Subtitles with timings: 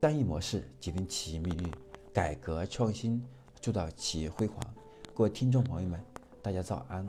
[0.00, 1.72] 商业模式决定企业命运，
[2.12, 3.20] 改革创新
[3.60, 4.56] 铸造企业辉煌。
[5.12, 6.00] 各位听众朋友们，
[6.40, 7.04] 大家早安！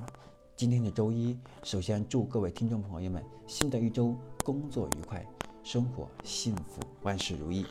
[0.55, 5.23] 今天的周一，首先祝各位听众朋友们新的一周工作愉快，
[5.61, 7.63] 生活幸福，万事如意。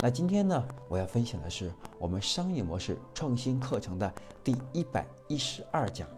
[0.00, 4.12] 那今天呢，我要分享的是我们商业模式创新课程的
[4.42, 6.08] 第一百一十二讲，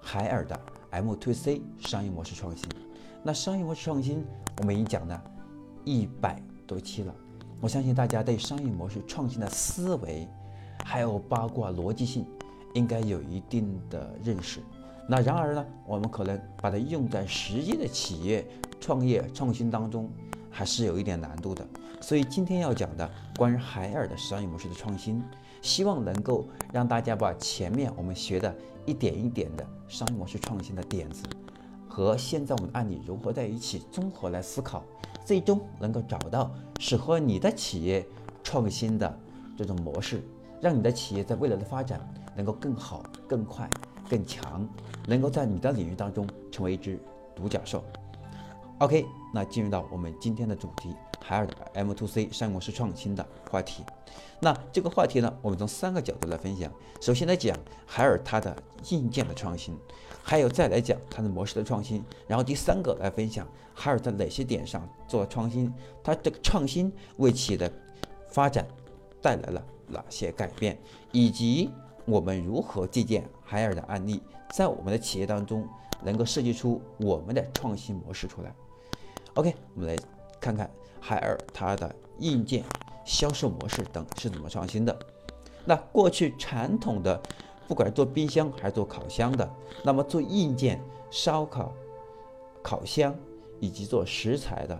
[0.00, 0.58] 海尔的
[0.88, 2.66] M to C 商业模式创新。
[3.22, 4.24] 那商业模式创新，
[4.56, 5.22] 我们已经讲了
[5.84, 7.14] 一百多期了。
[7.60, 10.26] 我相信大家对商业模式创新的思维，
[10.82, 12.24] 还有八卦逻辑性，
[12.72, 14.60] 应该有一定的认识。
[15.06, 18.46] 那然而呢，我们可能把它用在实际的企业
[18.80, 20.08] 创业创新当中，
[20.50, 21.66] 还是有一点难度的。
[22.00, 25.22] 所以今天要讲的关于海尔的商业模式的创新，
[25.60, 28.54] 希望能够让大家把前面我们学的
[28.86, 31.24] 一点一点的商业模式创新的点子，
[31.86, 34.82] 和现在我们的案例融合在一起，综合来思考。
[35.24, 38.06] 最终能够找到适合你的企业
[38.42, 39.18] 创新的
[39.56, 40.22] 这种模式，
[40.60, 42.00] 让你的企业在未来的发展
[42.34, 43.68] 能够更好、更快、
[44.08, 44.66] 更强，
[45.06, 46.98] 能够在你的领域当中成为一只
[47.34, 47.84] 独角兽。
[48.78, 53.84] OK，那进入到我们今天的主题，海尔的 M to C 商业模式创新的话题。
[54.40, 56.72] 那这个话题呢，我们从三个角度来分享。
[57.00, 58.56] 首先来讲海尔它的
[58.88, 59.76] 硬件的创新，
[60.22, 62.02] 还有再来讲它的模式的创新。
[62.26, 67.70] 然后第三个来分享海尔在哪些点上做了创新，它这个创新为企业的
[68.28, 68.66] 发展
[69.20, 70.78] 带来了哪些改变，
[71.12, 71.70] 以及
[72.06, 74.22] 我们如何借鉴海尔的案例，
[74.54, 75.68] 在我们的企业当中
[76.02, 78.54] 能够设计出我们的创新模式出来。
[79.34, 79.96] OK，我们来
[80.40, 82.64] 看看海尔它的硬件。
[83.02, 84.96] 销售模式等是怎么创新的？
[85.64, 87.20] 那过去传统的，
[87.66, 89.50] 不管是做冰箱还是做烤箱的，
[89.82, 90.80] 那么做硬件、
[91.10, 91.72] 烧烤、
[92.62, 93.12] 烤箱
[93.58, 94.78] 以及做食材的，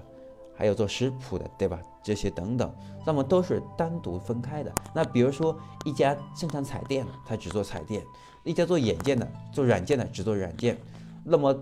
[0.55, 1.81] 还有做食谱的，对吧？
[2.05, 2.73] 这些等等，
[3.05, 4.73] 那么都是单独分开的。
[4.95, 8.01] 那比如说一家生产彩电的，它只做彩电；
[8.45, 10.77] 一家做眼件的、做软件的只做软件；
[11.25, 11.59] 那么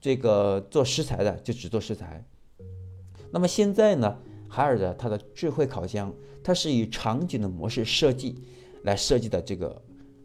[0.00, 2.24] 这个做食材的就只做食材。
[3.34, 4.16] 那么现在呢？
[4.48, 8.40] 海尔的它的智慧烤箱，它是以场景的模式设计
[8.84, 9.82] 来设计的这个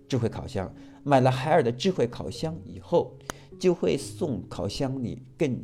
[0.07, 0.71] 智慧烤箱。
[1.03, 3.17] 买了海尔的智慧烤箱以后，
[3.59, 5.59] 就会送烤箱里更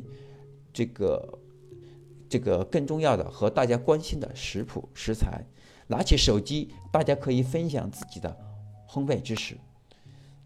[0.72, 1.38] 这个
[2.28, 5.46] 这个更重要的和大家关心的食谱食材。
[5.86, 8.36] 拿起手机，大家可以分享自己的
[8.90, 9.56] 烘焙知识。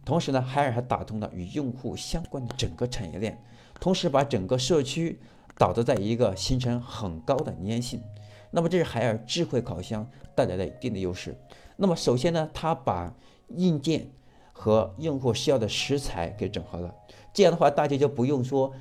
[0.04, 3.42] 同时呢，海尔还打通了与用户相关的整个产业链，
[3.80, 5.18] 同时把整个社区。
[5.56, 8.02] 导致在一个形成很高的粘性，
[8.50, 11.36] 那么这是海尔智慧烤箱带来的一定的优势。
[11.76, 13.14] 那么首先呢，它把
[13.48, 14.10] 硬件
[14.52, 16.94] 和用户需要的食材给整合了，
[17.32, 18.72] 这样的话大家就不用说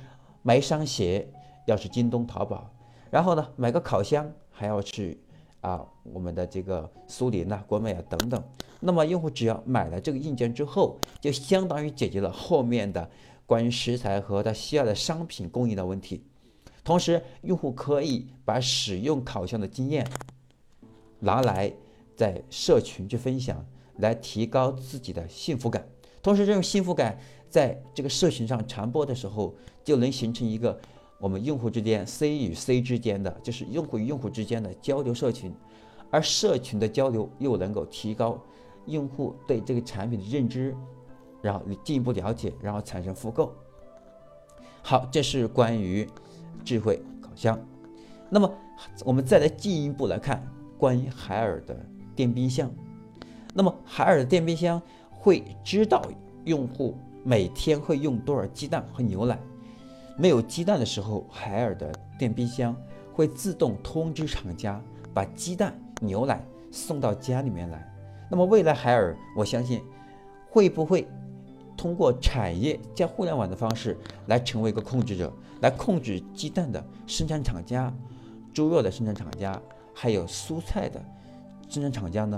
[0.42, 1.28] 买一双鞋
[1.66, 2.70] 要去京东、淘宝，
[3.10, 5.20] 然后呢买个烤箱还要去
[5.60, 8.42] 啊我们的这个苏宁呐、国美啊等等。
[8.80, 13.10] 那么用户只要买了这个硬件之后，就相当于解决了后面的
[13.44, 16.24] 关于食材和他需要的商品供应的问题。
[16.90, 20.04] 同时，用户可以把使用烤箱的经验
[21.20, 21.72] 拿来
[22.16, 23.64] 在社群去分享，
[23.98, 25.86] 来提高自己的幸福感。
[26.20, 27.16] 同时，这种幸福感
[27.48, 30.76] 在这个社群上传播的时候，就能形成一个
[31.20, 35.54] 我们用户之间 C 与 C 之间的，就是用户与用户之间的交流社群。
[36.10, 38.36] 而社群的交流又能够提高
[38.86, 40.76] 用户对这个产品的认知，
[41.40, 43.54] 然后进一步了解，然后产生复购。
[44.82, 46.04] 好，这是关于。
[46.64, 47.58] 智慧烤箱，
[48.28, 48.52] 那么
[49.04, 50.42] 我们再来进一步来看
[50.78, 51.76] 关于海尔的
[52.14, 52.70] 电冰箱。
[53.54, 56.02] 那么海尔的电冰箱会知道
[56.44, 59.38] 用户每天会用多少鸡蛋和牛奶。
[60.16, 62.76] 没有鸡蛋的时候，海尔的电冰箱
[63.12, 64.80] 会自动通知厂家
[65.12, 67.86] 把鸡蛋、牛奶送到家里面来。
[68.30, 69.82] 那么未来海尔，我相信
[70.50, 71.08] 会不会？
[71.80, 73.96] 通过产业加互联网的方式
[74.26, 75.32] 来成为一个控制者，
[75.62, 77.90] 来控制鸡蛋的生产厂家、
[78.52, 79.58] 猪肉的生产厂家，
[79.94, 81.02] 还有蔬菜的
[81.70, 82.36] 生产厂家呢？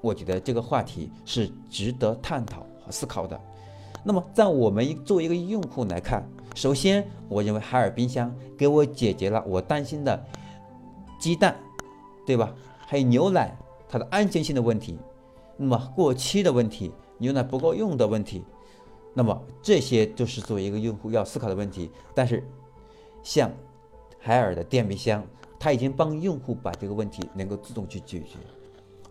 [0.00, 3.38] 我觉得这个话题是值得探讨和思考的。
[4.02, 10.24] 那么，在我们作为一个用户来看，首先，我认为海尔冰箱给我解决了我担心的
[11.18, 11.54] 鸡蛋，
[12.24, 12.54] 对吧？
[12.78, 13.54] 还有牛奶
[13.90, 14.98] 它的安全性的问题，
[15.58, 18.42] 那么过期的问题，牛奶不够用的问题。
[19.12, 22.42] 那么这些都是作为一个用户要思考的问题，但是
[23.22, 23.50] 像
[24.18, 25.26] 海尔的电冰箱，
[25.58, 28.36] 它已经帮用户把这个问题能够自动去解决。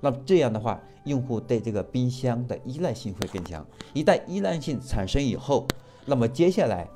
[0.02, 3.66] 那么这样的话，用户对这个冰箱的依赖性会更强。
[3.94, 5.68] 一旦依赖性产生以后，
[6.06, 6.88] 那么接下来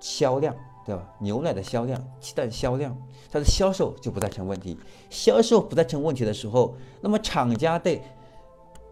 [0.00, 0.52] 销量，
[0.84, 1.08] 对对吧？
[1.20, 2.96] 牛奶的销量、鸡蛋销量，
[3.30, 4.76] 它的销售就不再成问题。
[5.08, 8.02] 销售不再成问题的时候，那么厂家对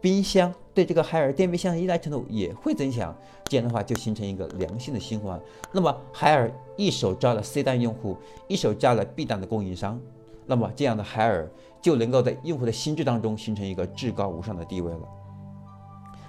[0.00, 3.12] 冰箱、对这个海尔电冰箱的依赖程度也会增强。
[3.46, 5.40] 这样的话，就形成一个良性的循环。
[5.72, 8.16] 那么海尔一手抓了 C 端用户，
[8.46, 10.00] 一手抓了 B 端的供应商，
[10.46, 11.50] 那么这样的海尔
[11.82, 15.00] 就能够在用户的心智当中形成一个至高无上的地位了。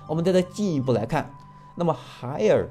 [0.07, 1.31] 我们再再进一步来看，
[1.77, 2.67] 那么海尔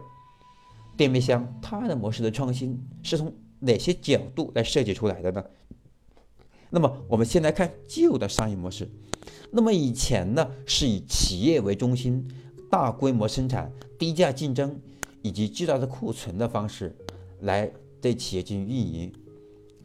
[0.96, 5.44] 电冰箱它的模式的创新是从哪些角度来设计出来的呢？
[6.70, 8.90] 那么我们先来看旧的商业模式。
[9.50, 12.26] 那么以前呢是以企业为中心，
[12.70, 14.78] 大规模生产、低价竞争
[15.22, 16.94] 以及巨大的库存的方式
[17.40, 19.12] 来对企业进行运营。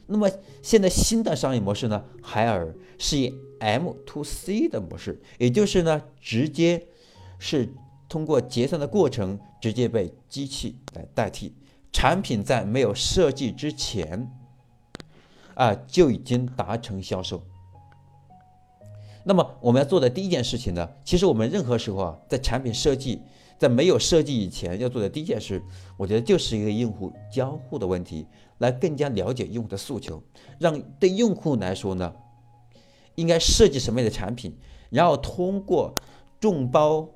[0.05, 0.29] 那么
[0.61, 6.85] 现在新的商业模式呢，海尔是以 M to C 的模式，也就是呢直接
[7.39, 7.73] 是
[8.09, 11.53] 通过结算的过程直接被机器来代替，
[11.93, 14.29] 产品在没有设计之前
[15.53, 17.41] 啊就已经达成销售。
[19.25, 23.21] 那么我们要做的第一件事情呢，其实我们任何时候啊，在产品设计，
[23.57, 25.61] 在没有设计以前要做的第一件事，
[25.95, 28.25] 我觉得就是一个用户交互的问题，
[28.57, 30.21] 来更加了解用户的诉求，
[30.59, 32.13] 让对用户来说呢，
[33.15, 34.53] 应该设计什么样的产品，
[34.89, 35.95] 然后通过
[36.41, 37.07] 众包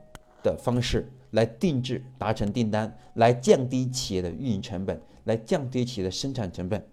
[0.42, 6.88] 的方式来定制达成订单，来降低企业的运营成本，来降低企业的生产成本。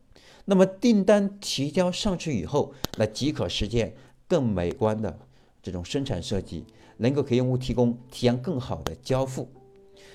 [0.47, 3.95] 那么订单提交上去以后，那即可实现。
[4.35, 5.17] 更美观的
[5.63, 6.65] 这种生产设计，
[6.97, 9.49] 能够给用户提供体验更好的交付，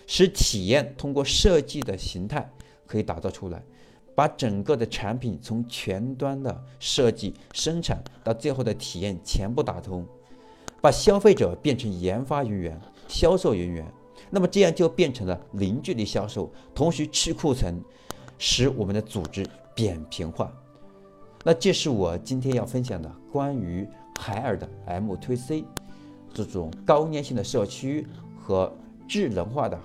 [0.08, 2.52] 使体验通过设计的形态
[2.86, 3.64] 可以打造出来，
[4.14, 10.06] 把整个的产品从前端的设计、生产到最后的体验全部打通，
[10.82, 12.78] 把消费者变成研发人员、
[13.08, 13.90] 销售人员，
[14.30, 17.82] 那么这样就变成了零距离销售，同时去库存，
[18.38, 20.54] 使我们的组织扁平化。
[21.46, 23.88] 那这是我今天要分享的关于
[24.20, 25.64] 海尔的 MTC
[26.34, 28.06] 这种高粘性的社区
[28.38, 28.76] 和
[29.08, 29.80] 智能化的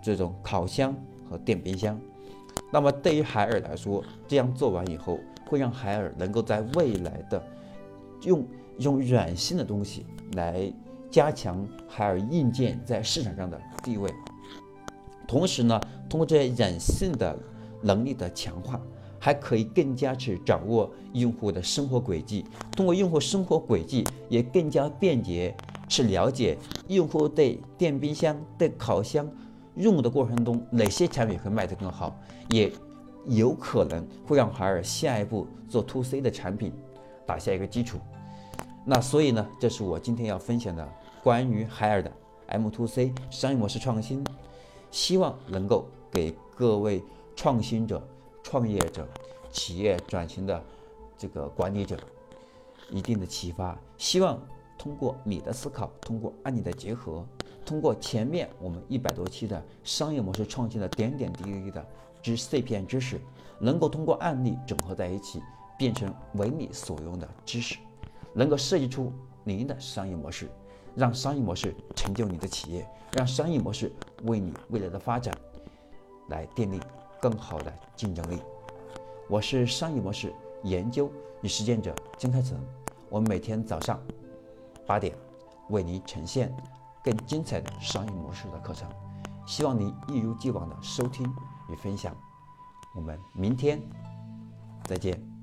[0.00, 0.94] 这种烤箱
[1.28, 1.98] 和电冰箱。
[2.72, 5.18] 那么对于海尔来说，这样做完以后，
[5.48, 7.42] 会让海尔能够在未来的
[8.22, 8.46] 用
[8.78, 10.72] 用软性的东西来
[11.10, 14.08] 加强海尔硬件在市场上的地位，
[15.26, 17.36] 同时呢，通过这些软性的
[17.82, 18.80] 能力的强化。
[19.18, 25.54] 还可以更加去掌握用户的生活轨迹，通过用户生活轨迹，也更加便捷
[25.88, 26.56] 去了解
[26.86, 29.28] 用户对电冰箱、对烤箱
[29.76, 32.16] 用的过程中哪些产品会卖得更好，
[32.48, 32.70] 也
[33.26, 36.72] 有可能会让海尔下一步做 to C 的产品
[37.26, 37.98] 打下一个基础。
[38.84, 40.88] 那所以呢，这是我今天要分享的
[41.22, 42.10] 关于海尔的
[42.46, 44.24] M to C 商业模式创新，
[44.90, 47.02] 希望能够给各位
[47.36, 48.02] 创新者。
[48.50, 49.06] 创业者、
[49.52, 50.64] 企业转型的
[51.18, 51.98] 这个管理者，
[52.88, 53.78] 一定的启发。
[53.98, 54.40] 希望
[54.78, 57.26] 通过你的思考，通过案例的结合，
[57.66, 61.86] 通过前面我们一百多期的商业模式创新的点点滴滴的
[62.22, 63.20] 知碎片知识，
[63.58, 65.42] 能够通过案例整合在一起，
[65.76, 67.76] 变成为你所用的知识，
[68.32, 69.12] 能够设计出
[69.44, 70.48] 您的商业模式，
[70.94, 73.92] 让商业模式成就你的企业，让商业模式
[74.22, 75.36] 为你未来的发展
[76.30, 76.80] 来奠定。
[77.20, 78.40] 更好的竞争力。
[79.28, 80.32] 我是商业模式
[80.62, 81.10] 研究
[81.42, 82.58] 与实践者金开成，
[83.08, 84.00] 我们每天早上
[84.86, 85.16] 八点
[85.68, 86.54] 为您呈现
[87.02, 88.88] 更精彩的商业模式的课程，
[89.46, 91.26] 希望您一如既往的收听
[91.68, 92.14] 与分享。
[92.94, 93.80] 我们明天
[94.84, 95.37] 再见。